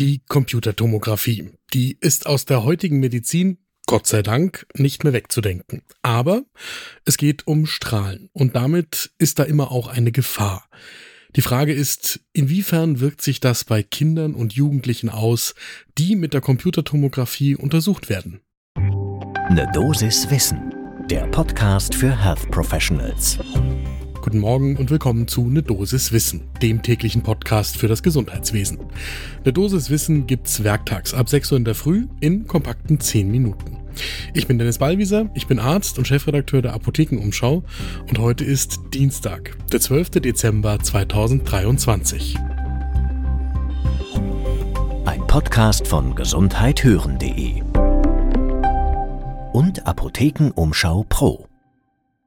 Die 0.00 0.22
Computertomographie, 0.26 1.50
die 1.72 1.96
ist 2.00 2.26
aus 2.26 2.46
der 2.46 2.64
heutigen 2.64 2.98
Medizin 2.98 3.58
Gott 3.86 4.08
sei 4.08 4.22
Dank 4.22 4.66
nicht 4.74 5.04
mehr 5.04 5.12
wegzudenken. 5.12 5.82
Aber 6.02 6.42
es 7.04 7.16
geht 7.16 7.46
um 7.46 7.66
Strahlen 7.66 8.28
und 8.32 8.56
damit 8.56 9.12
ist 9.18 9.38
da 9.38 9.44
immer 9.44 9.70
auch 9.70 9.86
eine 9.86 10.10
Gefahr. 10.10 10.68
Die 11.36 11.42
Frage 11.42 11.72
ist, 11.72 12.20
inwiefern 12.32 12.98
wirkt 12.98 13.22
sich 13.22 13.38
das 13.38 13.62
bei 13.62 13.84
Kindern 13.84 14.34
und 14.34 14.54
Jugendlichen 14.54 15.10
aus, 15.10 15.54
die 15.96 16.16
mit 16.16 16.34
der 16.34 16.40
Computertomographie 16.40 17.54
untersucht 17.54 18.08
werden? 18.08 18.40
Ne 18.76 19.70
Dosis 19.74 20.28
Wissen, 20.28 20.74
der 21.08 21.28
Podcast 21.28 21.94
für 21.94 22.20
Health 22.20 22.50
Professionals. 22.50 23.38
Guten 24.24 24.38
Morgen 24.38 24.76
und 24.78 24.88
willkommen 24.88 25.28
zu 25.28 25.50
Ne 25.50 25.62
Dosis 25.62 26.10
Wissen, 26.10 26.44
dem 26.62 26.80
täglichen 26.80 27.22
Podcast 27.22 27.76
für 27.76 27.88
das 27.88 28.02
Gesundheitswesen. 28.02 28.78
Ne 29.44 29.52
Dosis 29.52 29.90
Wissen 29.90 30.26
gibt's 30.26 30.64
werktags 30.64 31.12
ab 31.12 31.28
6 31.28 31.52
Uhr 31.52 31.58
in 31.58 31.66
der 31.66 31.74
Früh 31.74 32.06
in 32.20 32.46
kompakten 32.46 32.98
10 32.98 33.30
Minuten. 33.30 33.76
Ich 34.32 34.46
bin 34.46 34.58
Dennis 34.58 34.78
Ballwieser, 34.78 35.28
ich 35.34 35.46
bin 35.46 35.58
Arzt 35.58 35.98
und 35.98 36.08
Chefredakteur 36.08 36.62
der 36.62 36.72
Apothekenumschau 36.72 37.64
und 38.08 38.18
heute 38.18 38.44
ist 38.44 38.80
Dienstag, 38.94 39.58
der 39.70 39.80
12. 39.80 40.12
Dezember 40.12 40.78
2023. 40.78 42.36
Ein 45.04 45.26
Podcast 45.26 45.86
von 45.86 46.14
gesundheithören.de 46.14 47.60
und 49.52 49.86
Apothekenumschau 49.86 51.04
Pro. 51.10 51.46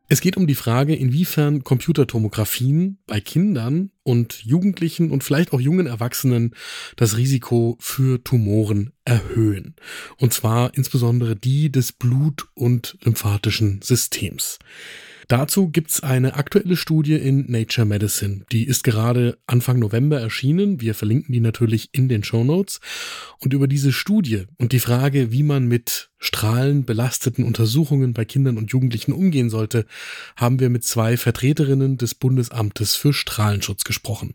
Es 0.09 0.21
geht 0.21 0.37
um 0.37 0.47
die 0.47 0.55
Frage, 0.55 0.95
inwiefern 0.95 1.65
Computertomographien 1.65 2.97
bei 3.07 3.19
Kindern 3.19 3.91
und 4.03 4.45
Jugendlichen 4.45 5.11
und 5.11 5.21
vielleicht 5.21 5.51
auch 5.51 5.59
jungen 5.59 5.85
Erwachsenen 5.85 6.55
das 6.95 7.17
Risiko 7.17 7.75
für 7.81 8.23
Tumoren 8.23 8.93
erhöhen. 9.03 9.75
Und 10.17 10.31
zwar 10.31 10.73
insbesondere 10.75 11.35
die 11.35 11.69
des 11.71 11.91
Blut- 11.91 12.47
und 12.53 12.97
lymphatischen 13.03 13.81
Systems. 13.81 14.59
Dazu 15.27 15.67
gibt's 15.67 16.01
eine 16.01 16.35
aktuelle 16.35 16.77
Studie 16.77 17.15
in 17.15 17.51
Nature 17.51 17.85
Medicine. 17.85 18.45
Die 18.53 18.63
ist 18.63 18.85
gerade 18.85 19.37
Anfang 19.45 19.77
November 19.77 20.21
erschienen. 20.21 20.79
Wir 20.79 20.95
verlinken 20.95 21.33
die 21.33 21.41
natürlich 21.41 21.89
in 21.91 22.07
den 22.07 22.23
Show 22.23 22.45
Notes. 22.45 22.79
Und 23.39 23.53
über 23.53 23.67
diese 23.67 23.91
Studie 23.91 24.45
und 24.57 24.71
die 24.71 24.79
Frage, 24.79 25.33
wie 25.33 25.43
man 25.43 25.67
mit 25.67 26.11
strahlenbelasteten 26.19 27.43
Untersuchungen 27.43 28.13
bei 28.13 28.25
Kindern 28.25 28.57
und 28.57 28.71
Jugendlichen 28.71 29.11
umgehen 29.11 29.49
sollte, 29.49 29.85
haben 30.35 30.59
wir 30.59 30.69
mit 30.69 30.83
zwei 30.83 31.17
Vertreterinnen 31.17 31.97
des 31.97 32.15
Bundesamtes 32.15 32.95
für 32.95 33.13
Strahlenschutz 33.13 33.83
gesprochen. 33.83 34.33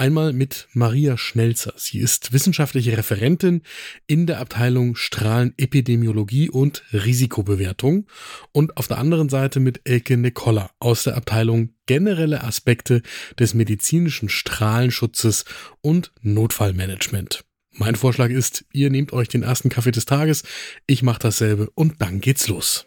Einmal 0.00 0.32
mit 0.32 0.66
Maria 0.72 1.18
Schnelzer. 1.18 1.74
Sie 1.76 1.98
ist 1.98 2.32
wissenschaftliche 2.32 2.96
Referentin 2.96 3.60
in 4.06 4.26
der 4.26 4.40
Abteilung 4.40 4.96
Strahlenepidemiologie 4.96 6.48
und 6.48 6.84
Risikobewertung. 6.94 8.06
Und 8.52 8.78
auf 8.78 8.88
der 8.88 8.96
anderen 8.96 9.28
Seite 9.28 9.60
mit 9.60 9.82
Elke 9.84 10.16
Nicola 10.16 10.70
aus 10.78 11.02
der 11.02 11.18
Abteilung 11.18 11.74
generelle 11.84 12.42
Aspekte 12.44 13.02
des 13.38 13.52
medizinischen 13.52 14.30
Strahlenschutzes 14.30 15.44
und 15.82 16.12
Notfallmanagement. 16.22 17.44
Mein 17.80 17.94
Vorschlag 17.94 18.28
ist, 18.28 18.66
ihr 18.74 18.90
nehmt 18.90 19.14
euch 19.14 19.28
den 19.28 19.42
ersten 19.42 19.70
Kaffee 19.70 19.90
des 19.90 20.04
Tages, 20.04 20.42
ich 20.86 21.02
mache 21.02 21.20
dasselbe 21.20 21.70
und 21.74 22.02
dann 22.02 22.20
geht's 22.20 22.46
los. 22.46 22.86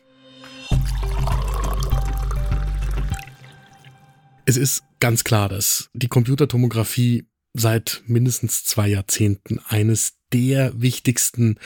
Es 4.45 4.55
ist 4.55 4.83
ganz 4.99 5.23
klar, 5.23 5.49
dass 5.49 5.89
die 5.93 6.09
Computertomographie 6.09 7.25
seit 7.53 8.03
mindestens 8.05 8.65
zwei 8.65 8.87
Jahrzehnten 8.87 9.57
eines 9.67 10.13
der 10.33 10.73
wichtigsten 10.81 11.57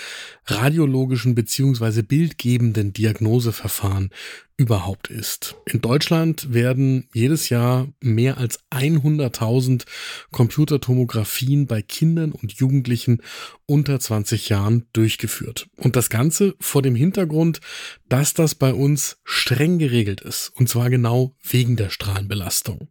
radiologischen 0.45 1.35
beziehungsweise 1.35 2.03
bildgebenden 2.03 2.93
Diagnoseverfahren 2.93 4.09
überhaupt 4.57 5.09
ist. 5.09 5.55
In 5.65 5.81
Deutschland 5.81 6.51
werden 6.51 7.07
jedes 7.13 7.49
Jahr 7.49 7.87
mehr 8.01 8.37
als 8.37 8.59
100.000 8.71 9.85
Computertomographien 10.31 11.67
bei 11.67 11.81
Kindern 11.81 12.31
und 12.31 12.53
Jugendlichen 12.53 13.21
unter 13.67 13.99
20 13.99 14.49
Jahren 14.49 14.87
durchgeführt. 14.93 15.69
Und 15.77 15.95
das 15.95 16.09
Ganze 16.09 16.55
vor 16.59 16.81
dem 16.81 16.95
Hintergrund, 16.95 17.61
dass 18.09 18.33
das 18.33 18.55
bei 18.55 18.73
uns 18.73 19.17
streng 19.23 19.77
geregelt 19.77 20.21
ist. 20.21 20.51
Und 20.55 20.67
zwar 20.67 20.89
genau 20.89 21.35
wegen 21.43 21.75
der 21.75 21.91
Strahlenbelastung. 21.91 22.89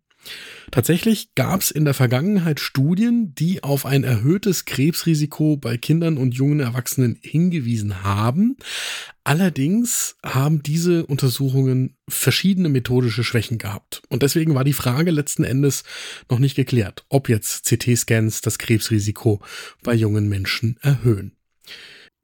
Tatsächlich 0.71 1.35
gab 1.35 1.61
es 1.61 1.71
in 1.71 1.85
der 1.85 1.95
Vergangenheit 1.95 2.61
Studien, 2.61 3.35
die 3.35 3.63
auf 3.63 3.87
ein 3.87 4.05
erhöhtes 4.05 4.65
Krebsrisiko 4.65 5.57
bei 5.57 5.77
Kindern 5.77 6.19
und 6.19 6.35
jungen 6.35 6.61
Erwachsenen 6.61 7.19
hingewiesen 7.23 8.03
haben. 8.03 8.57
Allerdings 9.25 10.17
haben 10.25 10.63
diese 10.63 11.07
Untersuchungen 11.07 11.97
verschiedene 12.09 12.69
methodische 12.69 13.25
Schwächen 13.25 13.59
gehabt. 13.59 14.03
Und 14.09 14.23
deswegen 14.23 14.55
war 14.55 14.65
die 14.65 14.73
Frage 14.73 15.11
letzten 15.11 15.45
Endes 15.45 15.85
noch 16.29 16.39
nicht 16.39 16.57
geklärt, 16.57 17.05
ob 17.09 17.29
jetzt 17.29 17.65
CT-Scans 17.67 18.41
das 18.41 18.59
Krebsrisiko 18.59 19.41
bei 19.83 19.95
jungen 19.95 20.29
Menschen 20.29 20.79
erhöhen. 20.81 21.37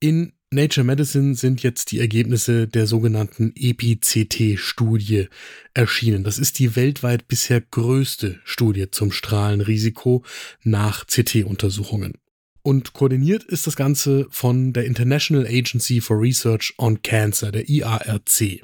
In 0.01 0.33
Nature 0.53 0.85
Medicine 0.85 1.35
sind 1.35 1.63
jetzt 1.63 1.93
die 1.93 1.99
Ergebnisse 1.99 2.69
der 2.69 2.87
sogenannten 2.87 3.55
EPCT-Studie 3.57 5.29
erschienen. 5.73 6.25
Das 6.25 6.39
ist 6.39 6.59
die 6.59 6.77
weltweit 6.77 7.27
bisher 7.27 7.63
größte 7.63 8.39
Studie 8.45 8.91
zum 8.91 9.13
Strahlenrisiko 9.13 10.23
nach 10.63 11.07
CT-Untersuchungen. 11.07 12.19
Und 12.63 12.93
koordiniert 12.93 13.45
ist 13.45 13.67
das 13.67 13.77
Ganze 13.77 14.27
von 14.31 14.75
der 14.75 14.85
International 14.85 15.47
Agency 15.47 16.03
for 16.03 16.21
Research 16.21 16.75
on 16.77 17.01
Cancer, 17.03 17.51
der 17.51 17.71
IARC. 17.71 18.61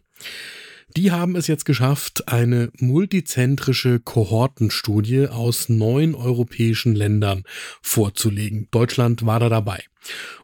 Die 0.96 1.12
haben 1.12 1.36
es 1.36 1.46
jetzt 1.46 1.64
geschafft, 1.64 2.28
eine 2.28 2.70
multizentrische 2.78 4.00
Kohortenstudie 4.00 5.28
aus 5.28 5.68
neun 5.68 6.14
europäischen 6.14 6.94
Ländern 6.94 7.44
vorzulegen. 7.82 8.68
Deutschland 8.70 9.26
war 9.26 9.38
da 9.38 9.48
dabei. 9.48 9.84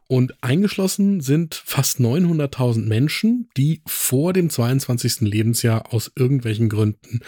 Und 0.07 0.35
eingeschlossen 0.41 1.19
sind 1.21 1.55
fast 1.55 1.99
900.000 1.99 2.85
Menschen, 2.85 3.49
die 3.57 3.81
vor 3.87 4.33
dem 4.33 4.51
22. 4.51 5.21
Lebensjahr 5.21 5.91
aus 5.93 6.11
irgendwelchen 6.15 6.69
Gründen 6.69 7.21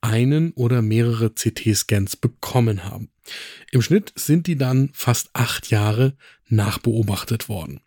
einen 0.00 0.52
oder 0.52 0.82
mehrere 0.82 1.30
CT-Scans 1.30 2.16
bekommen 2.16 2.84
haben. 2.84 3.10
Im 3.70 3.82
Schnitt 3.82 4.12
sind 4.16 4.48
die 4.48 4.56
dann 4.56 4.90
fast 4.92 5.30
acht 5.32 5.70
Jahre 5.70 6.16
nachbeobachtet 6.48 7.48
worden. 7.48 7.80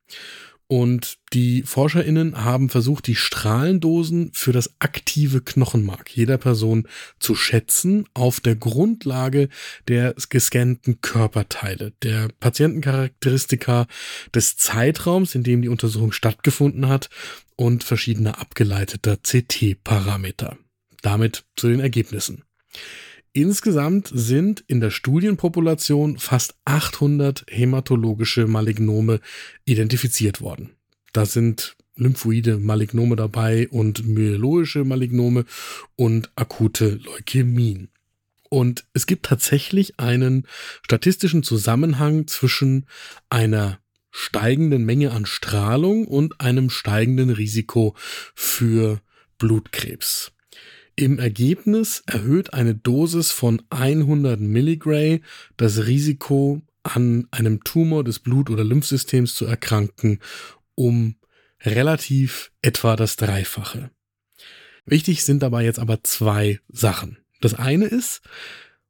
Und 0.70 1.18
die 1.32 1.64
ForscherInnen 1.64 2.44
haben 2.44 2.70
versucht, 2.70 3.08
die 3.08 3.16
Strahlendosen 3.16 4.32
für 4.34 4.52
das 4.52 4.74
aktive 4.80 5.40
Knochenmark 5.40 6.10
jeder 6.10 6.38
Person 6.38 6.90
zu 7.20 7.36
schätzen 7.36 8.06
auf 8.14 8.42
der 8.42 8.58
Grundlage 8.58 9.48
der 9.88 10.14
gescannten 10.30 11.00
Körperteile, 11.00 11.94
der 12.04 12.28
Patientencharakteristika 12.42 13.88
des 14.36 14.58
Zeitraums, 14.58 15.36
in 15.36 15.44
dem 15.44 15.62
die 15.62 15.70
Untersuchung 15.70 16.12
stattgefunden 16.12 16.90
hat 16.90 17.10
und 17.56 17.86
verschiedener 17.86 18.40
abgeleiteter 18.42 19.16
CT-Parameter. 19.16 20.58
Damit 21.02 21.46
zu 21.56 21.70
den 21.70 21.80
Ergebnissen. 21.80 22.44
Insgesamt 23.38 24.10
sind 24.12 24.64
in 24.66 24.80
der 24.82 24.90
Studienpopulation 24.90 26.18
fast 26.18 26.56
800 26.66 27.46
hämatologische 27.48 28.48
Malignome 28.48 29.20
identifiziert 29.64 30.42
worden. 30.42 30.72
Da 31.14 31.28
sind 31.28 31.78
lymphoide 31.96 32.58
Malignome 32.58 33.16
dabei 33.16 33.68
und 33.68 34.08
myeloische 34.08 34.86
Malignome 34.86 35.46
und 35.96 36.32
akute 36.36 36.96
Leukämien. 36.96 37.90
Und 38.50 38.86
es 38.94 39.06
gibt 39.06 39.28
tatsächlich 39.28 40.00
einen 40.00 40.48
statistischen 40.82 41.44
Zusammenhang 41.44 42.26
zwischen 42.26 42.88
einer 43.30 43.78
steigenden 44.10 44.84
Menge 44.84 45.12
an 45.12 45.28
Strahlung 45.28 46.08
und 46.08 46.42
einem 46.42 46.72
steigenden 46.72 47.30
Risiko 47.30 47.94
für 48.34 49.00
Blutkrebs. 49.38 50.32
Im 51.00 51.20
Ergebnis 51.20 52.02
erhöht 52.08 52.56
eine 52.56 52.74
Dosis 52.74 53.32
von 53.32 53.62
100 53.70 54.40
Milligray 54.40 55.22
das 55.56 55.86
Risiko, 55.86 56.64
an 56.82 57.28
einem 57.30 57.64
Tumor 57.64 58.04
des 58.04 58.18
Blut- 58.18 58.50
oder 58.50 58.64
Lymphsystems 58.64 59.36
zu 59.36 59.46
erkranken, 59.46 60.20
um 60.74 61.16
relativ 61.62 62.52
etwa 62.64 62.96
das 62.96 63.16
Dreifache. 63.16 63.92
Wichtig 64.86 65.24
sind 65.24 65.44
dabei 65.44 65.66
jetzt 65.66 65.78
aber 65.78 66.04
zwei 66.04 66.62
Sachen. 66.68 67.20
Das 67.42 67.54
eine 67.54 67.86
ist, 67.86 68.22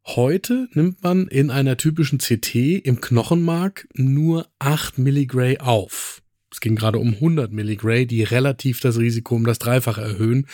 heute 0.05 0.69
nimmt 0.71 1.03
man 1.03 1.27
in 1.27 1.51
einer 1.51 1.75
typischen 1.75 2.19
CT 2.19 2.55
im 2.85 3.01
Knochenmark 3.01 3.85
nur 3.95 4.47
8 4.59 4.97
Milligray 4.97 5.57
auf. 5.57 6.06
Es 6.51 6.61
ging 6.61 6.75
gerade 6.75 6.99
um 6.99 7.15
100 7.15 7.51
Milligray, 7.51 8.05
die 8.05 8.23
relativ 8.23 8.79
das 8.79 8.97
Risiko 8.97 9.35
um 9.35 9.45
das 9.45 9.59
Dreifache 9.59 10.01
erhöhen. 10.01 10.47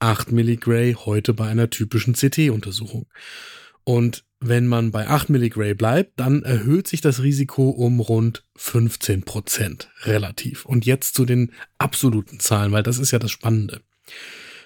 8 0.00 0.32
Milligray 0.32 0.94
heute 0.94 1.34
bei 1.34 1.48
einer 1.48 1.70
typischen 1.70 2.14
CT-Untersuchung. 2.14 3.06
Und 3.84 4.24
wenn 4.40 4.66
man 4.66 4.90
bei 4.90 5.08
8 5.08 5.30
Milligray 5.30 5.74
bleibt, 5.74 6.18
dann 6.20 6.42
erhöht 6.42 6.88
sich 6.88 7.00
das 7.00 7.22
Risiko 7.22 7.70
um 7.70 8.00
rund 8.00 8.44
15 8.56 9.22
Prozent 9.22 9.90
relativ. 10.02 10.66
Und 10.66 10.84
jetzt 10.84 11.14
zu 11.14 11.24
den 11.24 11.52
absoluten 11.78 12.40
Zahlen, 12.40 12.72
weil 12.72 12.82
das 12.82 12.98
ist 12.98 13.12
ja 13.12 13.18
das 13.18 13.30
Spannende. 13.30 13.80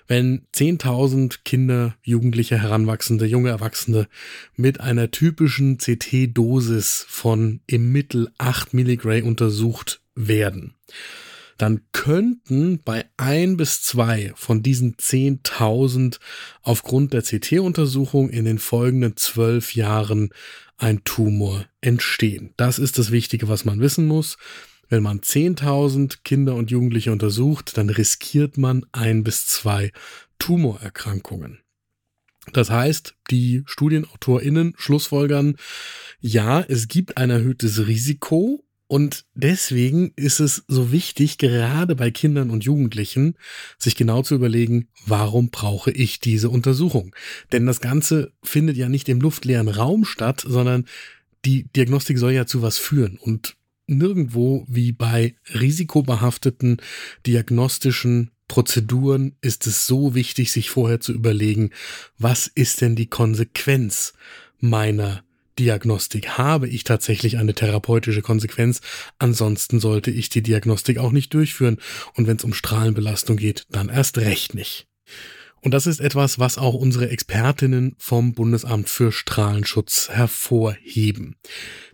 Wenn 0.09 0.47
10.000 0.57 1.45
Kinder, 1.45 1.95
Jugendliche, 2.03 2.61
Heranwachsende, 2.61 3.27
junge 3.27 3.51
Erwachsene 3.51 4.09
mit 4.57 4.81
einer 4.81 5.13
typischen 5.13 5.79
CT-Dosis 5.79 7.07
von 7.09 7.61
im 7.69 7.93
Mittel 7.93 8.33
8 8.39 8.75
Milligray 8.75 9.23
untersucht 9.23 10.01
werden, 10.15 10.75
dann 11.59 11.83
könnten 11.93 12.81
bei 12.83 13.05
ein 13.19 13.57
bis 13.57 13.83
zwei 13.83 14.33
von 14.35 14.63
diesen 14.63 14.97
10.000 14.97 16.19
aufgrund 16.63 17.13
der 17.13 17.23
CT-Untersuchung 17.23 18.31
in 18.31 18.47
den 18.47 18.59
folgenden 18.59 19.17
zwölf 19.17 19.75
Jahren 19.75 20.31
ein 20.79 21.05
Tumor 21.05 21.67
entstehen. 21.83 22.55
Das 22.57 22.79
ist 22.79 22.99
das 22.99 23.11
Wichtige, 23.11 23.49
was 23.49 23.67
man 23.67 23.81
wissen 23.81 24.07
muss. 24.07 24.39
Wenn 24.89 25.03
man 25.03 25.21
10.000 25.21 26.21
Kinder 26.25 26.55
und 26.55 26.71
Jugendliche 26.71 27.13
untersucht, 27.13 27.77
dann 27.77 27.91
riskiert 27.91 28.57
man 28.57 28.87
ein 28.93 29.23
bis 29.23 29.47
zwei 29.47 29.93
Tumorerkrankungen. 30.39 31.61
Das 32.53 32.71
heißt, 32.71 33.15
die 33.31 33.63
StudienautorInnen 33.67 34.75
schlussfolgern, 34.77 35.57
ja, 36.21 36.61
es 36.61 36.89
gibt 36.89 37.19
ein 37.19 37.31
erhöhtes 37.31 37.87
Risiko, 37.87 38.65
und 38.91 39.25
deswegen 39.35 40.13
ist 40.17 40.41
es 40.41 40.65
so 40.67 40.91
wichtig, 40.91 41.39
gerade 41.39 41.95
bei 41.95 42.11
Kindern 42.11 42.51
und 42.51 42.65
Jugendlichen, 42.65 43.37
sich 43.79 43.95
genau 43.95 44.23
zu 44.23 44.35
überlegen, 44.35 44.89
warum 45.07 45.51
brauche 45.51 45.93
ich 45.93 46.19
diese 46.19 46.51
Untersuchung? 46.51 47.15
Denn 47.53 47.67
das 47.67 47.81
Ganze 47.81 48.33
findet 48.43 48.77
ja 48.77 48.89
nicht 48.89 49.09
im 49.09 49.21
luftleeren 49.21 49.69
Raum 49.69 50.05
statt, 50.05 50.45
sondern 50.45 50.87
die 51.45 51.69
Diagnostik 51.77 52.19
soll 52.19 52.33
ja 52.33 52.47
zu 52.47 52.63
was 52.63 52.79
führen. 52.79 53.17
Und 53.17 53.55
nirgendwo 53.87 54.67
wie 54.69 54.91
bei 54.91 55.37
risikobehafteten 55.55 56.79
diagnostischen 57.27 58.33
Prozeduren 58.49 59.37
ist 59.41 59.69
es 59.69 59.87
so 59.87 60.17
wichtig, 60.17 60.51
sich 60.51 60.69
vorher 60.69 60.99
zu 60.99 61.13
überlegen, 61.13 61.71
was 62.19 62.49
ist 62.49 62.81
denn 62.81 62.97
die 62.97 63.07
Konsequenz 63.07 64.15
meiner 64.59 65.23
Diagnostik 65.59 66.39
habe 66.39 66.69
ich 66.69 66.85
tatsächlich 66.85 67.39
eine 67.39 67.55
therapeutische 67.55 68.23
Konsequenz. 68.23 68.81
Ansonsten 69.19 69.81
sollte 69.81 70.11
ich 70.11 70.29
die 70.29 70.43
Diagnostik 70.43 70.99
auch 70.99 71.13
nicht 71.13 71.35
durchführen. 71.35 71.79
Und 72.15 72.27
wenn 72.27 72.37
es 72.37 72.45
um 72.45 72.55
Strahlenbelastung 72.55 73.37
geht, 73.37 73.67
dann 73.71 73.89
erst 73.89 74.19
recht 74.19 74.55
nicht. 74.55 74.87
Und 75.63 75.73
das 75.73 75.87
ist 75.87 76.01
etwas, 76.01 76.39
was 76.39 76.57
auch 76.57 76.75
unsere 76.75 77.11
Expertinnen 77.11 77.95
vom 77.99 78.33
Bundesamt 78.33 78.89
für 78.89 79.13
Strahlenschutz 79.13 80.09
hervorheben. 80.09 81.37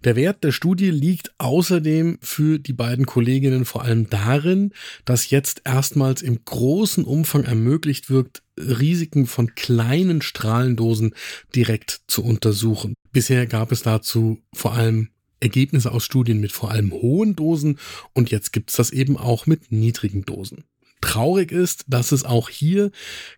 Der 0.04 0.14
Wert 0.14 0.44
der 0.44 0.52
Studie 0.52 0.90
liegt 0.90 1.32
außerdem 1.38 2.18
für 2.20 2.60
die 2.60 2.72
beiden 2.72 3.06
Kolleginnen 3.06 3.64
vor 3.64 3.82
allem 3.82 4.08
darin, 4.08 4.72
dass 5.04 5.30
jetzt 5.30 5.62
erstmals 5.64 6.22
im 6.22 6.44
großen 6.44 7.04
Umfang 7.04 7.42
ermöglicht 7.42 8.08
wird, 8.08 8.42
Risiken 8.56 9.26
von 9.26 9.54
kleinen 9.54 10.22
Strahlendosen 10.22 11.14
direkt 11.54 12.02
zu 12.06 12.24
untersuchen. 12.24 12.94
Bisher 13.10 13.46
gab 13.46 13.72
es 13.72 13.82
dazu 13.82 14.38
vor 14.54 14.74
allem 14.74 15.08
Ergebnisse 15.40 15.92
aus 15.92 16.04
Studien 16.04 16.40
mit 16.40 16.52
vor 16.52 16.70
allem 16.70 16.92
hohen 16.92 17.36
Dosen 17.36 17.78
und 18.14 18.30
jetzt 18.30 18.52
gibt 18.52 18.70
es 18.70 18.76
das 18.76 18.90
eben 18.90 19.16
auch 19.16 19.46
mit 19.46 19.70
niedrigen 19.72 20.24
Dosen. 20.24 20.64
Traurig 21.00 21.52
ist, 21.52 21.84
dass 21.88 22.12
es 22.12 22.24
auch 22.24 22.48
hier 22.48 22.90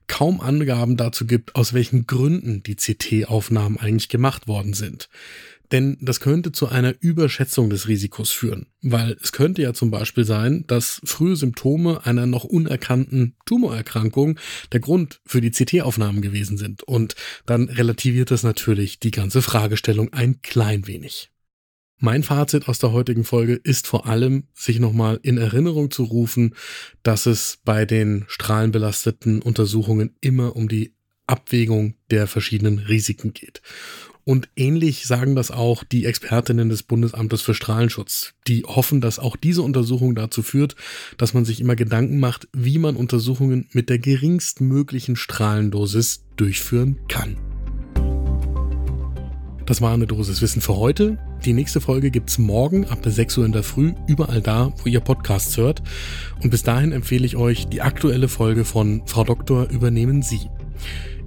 kaum 0.06 0.40
Angaben 0.40 0.96
dazu 0.96 1.26
gibt, 1.26 1.55
aus 1.55 1.72
welchen 1.72 2.06
Gründen 2.06 2.62
die 2.62 2.76
CT-Aufnahmen 2.76 3.78
eigentlich 3.78 4.08
gemacht 4.08 4.49
worden 4.49 4.75
sind. 4.75 5.08
Denn 5.70 5.99
das 6.00 6.20
könnte 6.20 6.52
zu 6.52 6.69
einer 6.69 6.94
Überschätzung 7.00 7.69
des 7.69 7.88
Risikos 7.88 8.31
führen, 8.31 8.66
weil 8.81 9.16
es 9.22 9.32
könnte 9.32 9.60
ja 9.60 9.75
zum 9.75 9.90
Beispiel 9.90 10.25
sein, 10.25 10.64
dass 10.66 11.00
frühe 11.05 11.37
Symptome 11.37 12.06
einer 12.06 12.26
noch 12.26 12.44
unerkannten 12.44 13.37
Tumorerkrankung 13.44 14.38
der 14.72 14.81
Grund 14.81 15.20
für 15.26 15.40
die 15.40 15.50
CT-Aufnahmen 15.50 16.22
gewesen 16.22 16.56
sind. 16.56 16.84
Und 16.84 17.16
dann 17.44 17.69
relativiert 17.69 18.31
das 18.31 18.44
natürlich 18.44 18.99
die 18.99 19.11
ganze 19.11 19.43
Fragestellung 19.43 20.12
ein 20.12 20.40
klein 20.40 20.87
wenig. 20.87 21.31
Mein 22.00 22.23
Fazit 22.23 22.69
aus 22.69 22.79
der 22.79 22.93
heutigen 22.93 23.25
Folge 23.25 23.55
ist 23.55 23.89
vor 23.89 24.06
allem, 24.06 24.45
sich 24.55 24.79
nochmal 24.79 25.19
in 25.23 25.37
Erinnerung 25.37 25.91
zu 25.91 26.05
rufen, 26.05 26.55
dass 27.03 27.27
es 27.27 27.59
bei 27.65 27.87
den 27.87 28.25
strahlenbelasteten 28.29 29.43
Untersuchungen 29.43 30.15
immer 30.21 30.55
um 30.55 30.69
die 30.69 30.95
Abwägung 31.27 31.95
der 32.12 32.29
verschiedenen 32.29 32.79
Risiken 32.79 33.33
geht. 33.33 33.62
Und 34.23 34.49
ähnlich 34.55 35.06
sagen 35.06 35.35
das 35.35 35.50
auch 35.50 35.83
die 35.83 36.05
Expertinnen 36.05 36.69
des 36.69 36.85
Bundesamtes 36.85 37.43
für 37.43 37.55
Strahlenschutz. 37.55 38.35
Die 38.47 38.62
hoffen, 38.62 39.00
dass 39.00 39.19
auch 39.19 39.37
diese 39.37 39.62
Untersuchung 39.62 40.15
dazu 40.15 40.43
führt, 40.43 40.77
dass 41.17 41.35
man 41.35 41.45
sich 41.45 41.61
immer 41.61 41.77
Gedanken 41.77 42.21
macht, 42.21 42.47
wie 42.53 42.79
man 42.79 42.95
Untersuchungen 42.95 43.69
mit 43.73 43.89
der 43.89 43.99
geringstmöglichen 43.99 45.17
Strahlendosis 45.17 46.27
durchführen 46.37 46.99
kann. 47.09 47.48
Das 49.69 49.82
war 49.82 49.93
eine 49.93 50.06
Dosis 50.06 50.41
Wissen 50.41 50.62
für 50.62 50.76
heute. 50.76 51.19
Die 51.44 51.53
nächste 51.53 51.82
Folge 51.82 52.11
gibt's 52.11 52.38
morgen 52.38 52.87
ab 52.87 53.00
6 53.05 53.37
Uhr 53.37 53.44
in 53.44 53.53
der 53.53 53.62
Früh, 53.62 53.93
überall 54.06 54.41
da, 54.41 54.73
wo 54.82 54.88
ihr 54.88 55.00
Podcasts 55.00 55.59
hört. 55.59 55.82
Und 56.43 56.49
bis 56.49 56.62
dahin 56.62 56.91
empfehle 56.91 57.26
ich 57.26 57.37
euch 57.37 57.67
die 57.67 57.82
aktuelle 57.82 58.29
Folge 58.29 58.65
von 58.65 59.03
Frau 59.05 59.25
Doktor 59.25 59.69
übernehmen 59.69 60.23
Sie. 60.23 60.49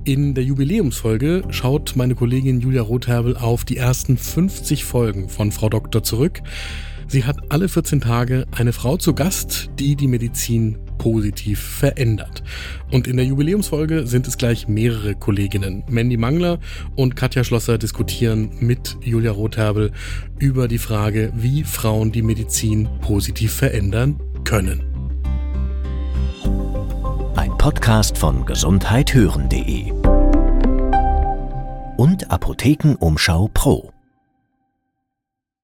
In 0.06 0.34
der 0.34 0.44
Jubiläumsfolge 0.44 1.44
schaut 1.52 1.96
meine 1.96 2.16
Kollegin 2.16 2.62
Julia 2.62 2.82
Rotherbel 2.82 3.38
auf 3.38 3.64
die 3.64 3.78
ersten 3.78 4.18
50 4.18 4.86
Folgen 4.86 5.30
von 5.30 5.52
Frau 5.52 5.70
Doktor 5.70 6.02
zurück. 6.02 6.42
Sie 7.08 7.26
hat 7.26 7.52
alle 7.52 7.70
14 7.70 8.02
Tage 8.02 8.48
eine 8.50 8.74
Frau 8.74 8.98
zu 8.98 9.14
Gast, 9.14 9.70
die 9.78 9.96
die 9.96 10.08
Medizin 10.08 10.80
positiv 11.02 11.60
verändert. 11.60 12.44
Und 12.92 13.08
in 13.08 13.18
der 13.18 13.26
Jubiläumsfolge 13.26 14.06
sind 14.06 14.28
es 14.28 14.38
gleich 14.38 14.68
mehrere 14.68 15.16
Kolleginnen. 15.16 15.84
Mandy 15.90 16.16
Mangler 16.16 16.60
und 16.96 17.16
Katja 17.16 17.44
Schlosser 17.44 17.80
diskutieren 17.80 18.52
mit 18.60 18.98
Julia 19.02 19.32
Rotherbel 19.32 19.94
über 20.38 20.68
die 20.68 20.78
Frage, 20.78 21.34
wie 21.36 21.64
Frauen 21.64 22.12
die 22.12 22.22
Medizin 22.22 22.88
positiv 23.02 23.52
verändern 23.52 24.20
können. 24.44 24.84
Ein 27.36 27.58
Podcast 27.58 28.16
von 28.16 28.46
gesundheithören.de 28.46 29.92
und 31.98 32.30
Apothekenumschau 32.30 33.50
Pro. 33.52 33.91